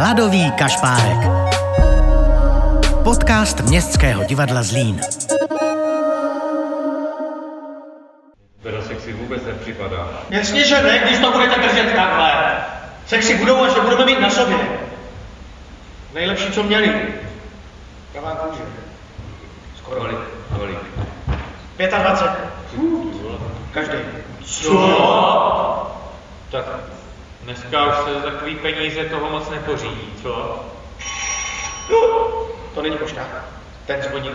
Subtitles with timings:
[0.00, 1.28] Hladový kašpárek.
[3.04, 5.00] Podcast Městského divadla Zlín.
[8.62, 10.08] Teda sexy vůbec nepřipadá.
[10.30, 12.32] Jasně, že ne, když to budete držet takhle.
[13.06, 14.56] Sexy budou, až je budeme mít na sobě.
[16.14, 17.14] Nejlepší, co měli.
[18.14, 18.62] Kavá kůže.
[19.78, 20.18] Skoro kolik?
[20.58, 20.78] Kolik?
[21.76, 22.30] 25.
[23.72, 23.98] Každý.
[24.44, 25.90] Co?
[26.50, 26.64] Tak
[27.44, 30.64] dneska už se za takový peníze toho moc nepořídí, co?
[32.74, 33.20] To není pošta.
[33.86, 34.30] Ten zvoní.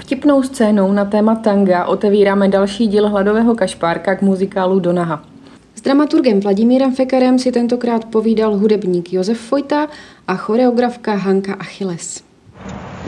[0.00, 5.22] Vtipnou scénou na téma tanga otevíráme další díl hladového kašpárka k muzikálu Donaha.
[5.74, 9.88] S dramaturgem Vladimírem Fekerem si tentokrát povídal hudebník Josef Fojta
[10.26, 12.27] a choreografka Hanka Achilles.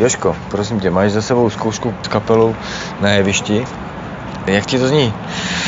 [0.00, 2.54] Joško, prosím tě, máš za sebou zkoušku s kapelou
[3.00, 3.64] na jevišti?
[4.46, 5.14] Jak ti to zní?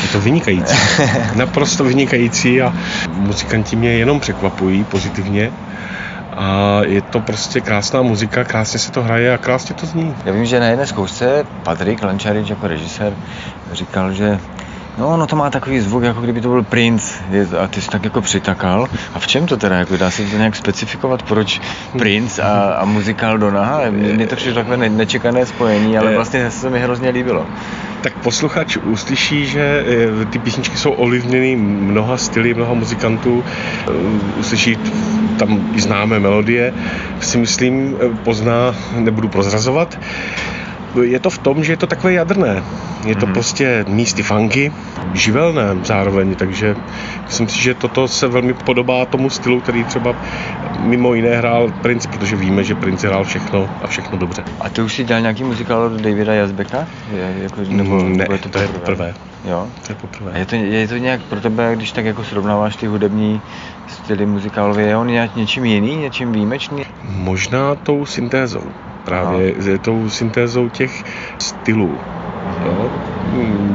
[0.03, 0.75] Je to vynikající.
[1.35, 2.73] Naprosto vynikající a
[3.11, 5.51] muzikanti mě jenom překvapují pozitivně.
[6.37, 10.15] A je to prostě krásná muzika, krásně se to hraje a krásně to zní.
[10.25, 13.13] Já vím, že na jedné zkoušce Patrik Lančarič jako režisér
[13.73, 14.39] říkal, že
[14.97, 17.89] No, no to má takový zvuk, jako kdyby to byl Prince Je- a ty jsi
[17.89, 18.87] tak jako přitakal.
[19.13, 21.61] A v čem to teda, jako dá se to nějak specifikovat, proč
[21.97, 23.81] Prince a, a muzikál Donaha?
[23.89, 27.45] Mně to přišlo takové ne- nečekané spojení, ale vlastně se mi hrozně líbilo.
[28.01, 29.85] Tak posluchač uslyší, že
[30.21, 33.43] eh, ty písničky jsou ovlivněny mnoha styly, mnoha muzikantů,
[33.87, 33.91] Eh,
[34.39, 34.77] uslyší
[35.39, 36.73] tam i známé melodie,
[37.19, 39.99] si myslím, eh, pozná, nebudu prozrazovat.
[41.01, 42.63] Je to v tom, že je to takové jadrné.
[43.05, 44.71] Je to prostě místy funky,
[45.13, 46.75] živelné zároveň, takže
[47.25, 50.15] myslím si, že toto se velmi podobá tomu stylu, který třeba
[50.79, 54.43] mimo jiné hrál Prince, protože víme, že Prince hrál všechno a všechno dobře.
[54.59, 56.87] A ty už si dělal nějaký muzikál od Davida Jazbeka?
[57.15, 59.13] Je, jako, nebo, ne, nebo to je poprvé.
[59.45, 59.67] Jo?
[59.87, 60.31] To je poprvé.
[60.31, 63.41] A je to, je to nějak pro tebe, když tak jako srovnáváš ty hudební
[63.87, 66.83] styly muzikálové, je on nějak něčím jiný, něčím výjimečný?
[67.03, 68.63] Možná tou syntézou.
[69.03, 69.79] Právě no.
[69.79, 71.03] tou syntézou těch
[71.41, 71.99] stylů.
[72.65, 72.89] Jo?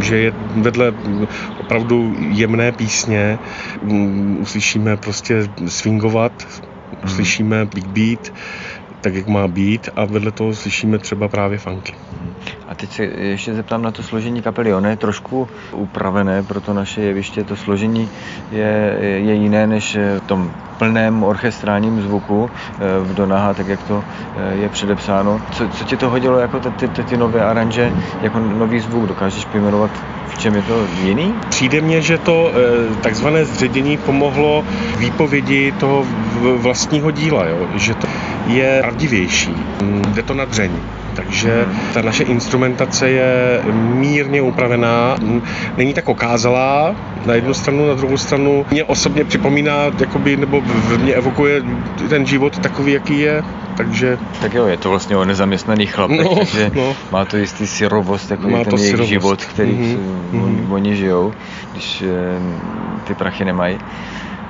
[0.02, 0.92] Že je vedle
[1.56, 3.38] opravdu jemné písně,
[3.82, 6.32] mm, uslyšíme prostě swingovat,
[7.04, 8.20] uslyšíme big beat,
[9.00, 11.94] tak jak má být a vedle toho slyšíme třeba právě funky.
[12.68, 14.74] A teď se ještě zeptám na to složení kapely.
[14.74, 17.44] Ono je trošku upravené pro to naše jeviště.
[17.44, 18.08] To složení
[18.52, 24.04] je, je jiné než v tom plném orchestrálním zvuku eh, v Donaha, tak jak to
[24.36, 25.40] eh, je předepsáno.
[25.52, 27.92] Co, co ti to hodilo jako ty, ty, ty nové aranže,
[28.22, 29.06] jako nový zvuk?
[29.06, 29.90] Dokážeš pojmenovat,
[30.26, 31.34] v čem je to jiný?
[31.48, 34.64] Přijde mně, že to eh, takzvané zředění pomohlo
[34.98, 36.06] výpovědi toho
[36.38, 37.68] vlastního díla, jo?
[37.74, 38.06] že to
[38.46, 39.54] je pravdivější,
[40.08, 40.70] jde to na dřeň.
[41.14, 45.16] Takže ta naše instrumentace je mírně upravená,
[45.76, 46.94] není tak okázalá
[47.26, 51.62] na jednu stranu, na druhou stranu mě osobně připomíná, jakoby, nebo v mě evokuje
[52.08, 53.42] ten život takový, jaký je,
[53.76, 56.96] takže Tak jo, je to vlastně o nezaměstnaných chlapech, No, takže no.
[57.12, 59.10] má to jistý syrovost, takový Má ten to jejich syrovost.
[59.10, 59.96] život, který Mhm,
[60.32, 60.62] mm-hmm.
[60.62, 60.72] mhm.
[60.72, 61.32] oni žijou,
[61.72, 63.78] když eh, ty prachy nemají.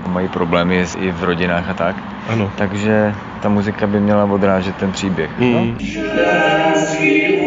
[0.07, 1.97] Mají problémy i v rodinách a tak.
[2.29, 2.53] ano.
[2.57, 5.31] Takže ta muzika by měla odrážet ten příběh.
[5.39, 5.65] No?
[5.65, 5.79] Mm.
[6.75, 7.39] Svět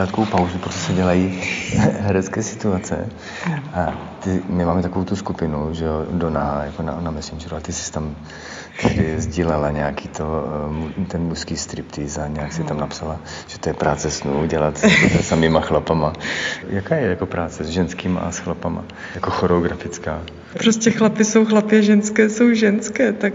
[0.00, 1.42] krátkou pauzu, protože se dělají
[1.76, 3.06] herecké situace.
[3.74, 7.60] A ty, my máme takovou tu skupinu, že jo, Dona, jako na, na Messengeru, a
[7.60, 8.16] ty jsi tam
[8.82, 10.44] tedy sdílela nějaký to,
[11.00, 14.78] eh, ten mužský striptease a nějak si tam napsala, že to je práce snů, dělat
[14.78, 16.12] s samýma chlapama.
[16.68, 18.84] Jaká je jako práce s ženskýma a s chlapama?
[19.14, 20.20] Jako choreografická?
[20.52, 23.34] Prostě chlapy jsou chlapy a ženské jsou ženské, tak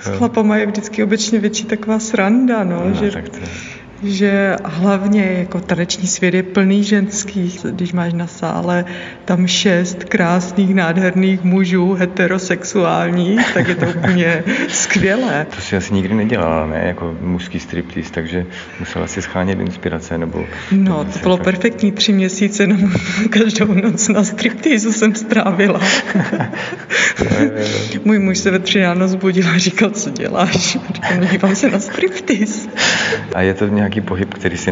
[0.00, 3.77] s chlapama je vždycky obecně větší taková sranda, no, No, že, tak to je.
[4.02, 8.84] Že hlavně jako taneční svět je plný ženských, když máš na sále
[9.24, 15.46] tam šest krásných, nádherných mužů, heterosexuálních, tak je to úplně skvělé.
[15.56, 16.82] To si asi nikdy nedělala, ne?
[16.86, 18.46] Jako mužský striptease, takže
[18.80, 20.44] musela si schánět inspirace, nebo...
[20.72, 22.76] No, to bylo tak- perfektní tři měsíce, no,
[23.30, 25.80] každou noc na striptýzu jsem strávila.
[28.04, 30.78] Můj muž se ve tři ráno zbudil a říkal, co děláš?
[30.94, 32.68] Říkám, "No, dívám se na striptease.
[33.34, 34.70] A je to nějaký pohyb, který si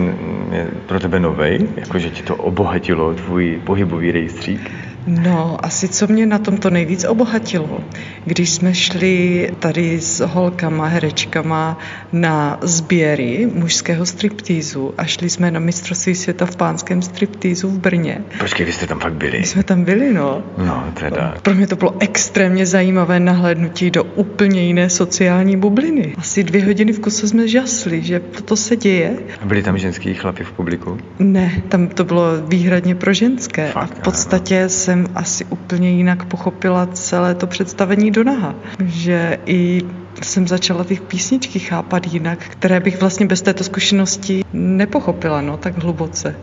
[0.53, 1.69] je pro tebe novej?
[1.77, 4.71] Jako, že ti to obohatilo tvůj pohybový rejstřík?
[5.07, 7.81] No, asi co mě na tom to nejvíc obohatilo,
[8.25, 11.79] když jsme šli tady s holkama, herečkama
[12.13, 18.19] na sběry mužského striptýzu a šli jsme na mistrovství světa v pánském striptýzu v Brně.
[18.39, 19.39] Počkej, vy jste tam fakt byli?
[19.39, 20.43] My jsme tam byli, no.
[20.59, 21.35] No, teda.
[21.43, 26.15] Pro mě to bylo extrémně zajímavé nahlédnutí do úplně jiné sociální bubliny.
[26.19, 29.19] Asi dvě hodiny v kuse jsme žasli, že toto se děje.
[29.43, 30.99] A byli tam ženský chlapi v publiku?
[31.19, 33.71] Ne, tam to bylo výhradně pro ženské.
[33.73, 38.55] Fakt, a v podstatě jsem asi úplně jinak pochopila celé to představení Donaha.
[38.85, 39.83] Že i
[40.25, 45.79] jsem začala ty písničky chápat jinak, které bych vlastně bez této zkušenosti nepochopila, no, tak
[45.83, 46.35] hluboce.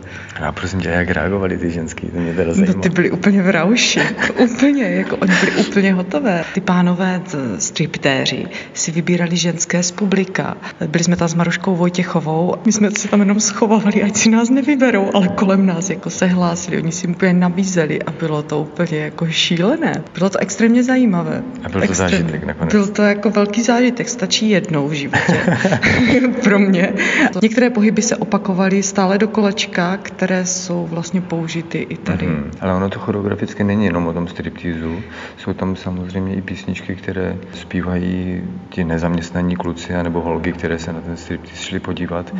[0.42, 2.06] A prosím tě, jak reagovali ty ženský?
[2.06, 2.82] To mě teda No zajímá.
[2.82, 4.00] ty byly úplně v rauši,
[4.38, 6.44] úplně, jako oni byli úplně hotové.
[6.54, 7.22] Ty pánové
[7.58, 10.56] striptéři si vybírali ženské z publika.
[10.86, 14.50] Byli jsme tam s Maruškou Vojtěchovou, my jsme se tam jenom schovávali, ať si nás
[14.50, 18.98] nevyberou, ale kolem nás jako se hlásili, oni si úplně nabízeli a bylo to úplně
[18.98, 20.02] jako šílené.
[20.18, 21.42] Bylo to extrémně zajímavé.
[21.64, 22.16] A byl to Extrémně.
[22.18, 22.72] zážitek nakonec?
[22.72, 25.40] Byl to jako velký zážitek, stačí jednou v životě
[26.44, 26.92] pro mě.
[27.42, 32.26] Některé pohyby se opakovaly stále do kolečka, které jsou vlastně použity i tady.
[32.26, 32.50] Hmm.
[32.60, 35.02] Ale ono to choreograficky není jenom o tom stripteasu.
[35.36, 41.00] Jsou tam samozřejmě i písničky, které zpívají ti nezaměstnaní kluci nebo holky, které se na
[41.00, 42.34] ten striptease šli podívat.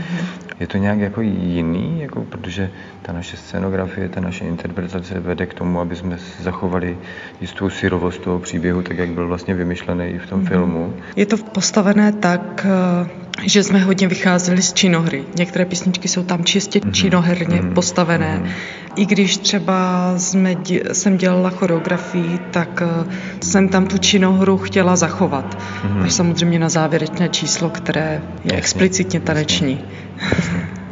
[0.61, 2.71] Je to nějak jako jiný, jako, protože
[3.03, 6.99] ta naše scénografie, ta naše interpretace vede k tomu, aby jsme zachovali
[7.41, 10.94] jistou syrovost toho příběhu, tak jak byl vlastně vymyšlený i v tom filmu.
[11.16, 13.08] Je to postavené tak, eh,
[13.46, 15.25] že jsme hodně vycházeli z činohry.
[15.38, 18.38] Některé písničky jsou tam čistě činoherně mhm, postavené.
[18.38, 18.50] mhm.
[18.96, 20.56] I když třeba jsme,
[20.93, 23.11] jsem dělala choreografii, tak eh,
[23.43, 25.58] jsem tam tu činohru chtěla zachovat.
[25.84, 26.02] Mhm.
[26.02, 29.84] Až samozřejmě na závěrečné číslo, které je Jasně, explicitně taneční.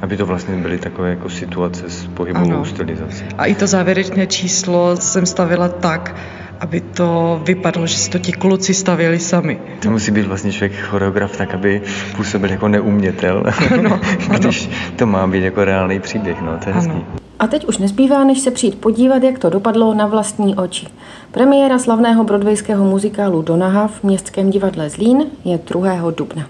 [0.02, 2.64] Aby to vlastně byly takové jako situace s pohybovou Ano.
[2.64, 3.24] stylizací.
[3.38, 6.14] A i to závěrečné číslo jsem stavila tak,
[6.62, 9.60] aby to vypadalo, že si to ti kluci stavěli sami.
[9.82, 11.82] To musí být vlastně člověk choreograf tak, aby
[12.16, 13.42] působil jako neumětel,
[13.78, 14.00] Ano,
[14.38, 16.90] když to má být jako reálný příběh, no, to je hezký.
[16.90, 17.04] Ano.
[17.38, 20.86] A teď už nezbývá, než se přijít podívat, jak to dopadlo na vlastní oči.
[21.30, 26.10] Premiéra slavného broadwayského muzikálu Donaha v Městském divadle Zlín je 2.
[26.10, 26.46] dubna.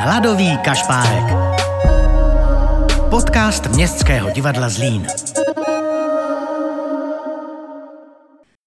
[0.00, 1.24] Hladový kašpárek.
[3.10, 5.06] Podcast Městského divadla Zlín.